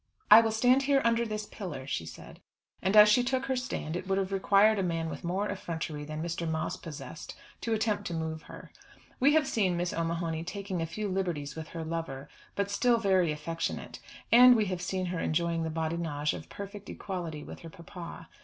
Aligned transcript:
"I 0.31 0.41
will 0.41 0.49
stand 0.51 0.81
here 0.89 0.99
under 1.05 1.27
this 1.27 1.45
pillar," 1.45 1.85
she 1.85 2.07
said. 2.07 2.41
And 2.81 2.95
as 2.97 3.07
she 3.07 3.23
took 3.23 3.45
her 3.45 3.55
stand 3.55 3.95
it 3.95 4.07
would 4.07 4.17
have 4.17 4.31
required 4.31 4.79
a 4.79 4.81
man 4.81 5.11
with 5.11 5.23
more 5.23 5.47
effrontery 5.47 6.05
than 6.05 6.23
Mr. 6.23 6.49
Moss 6.49 6.75
possessed, 6.75 7.35
to 7.61 7.73
attempt 7.75 8.07
to 8.07 8.15
move 8.15 8.41
her. 8.41 8.71
We 9.19 9.33
have 9.35 9.45
seen 9.47 9.77
Miss 9.77 9.93
O'Mahony 9.93 10.43
taking 10.43 10.81
a 10.81 10.87
few 10.87 11.07
liberties 11.07 11.55
with 11.55 11.67
her 11.67 11.83
lover, 11.83 12.29
but 12.55 12.71
still 12.71 12.97
very 12.97 13.31
affectionate. 13.31 13.99
And 14.31 14.55
we 14.55 14.65
have 14.65 14.81
seen 14.81 15.05
her 15.05 15.19
enjoying 15.19 15.61
the 15.61 15.69
badinage 15.69 16.33
of 16.33 16.49
perfect 16.49 16.89
equality 16.89 17.43
with 17.43 17.59
her 17.59 17.69
papa. 17.69 18.27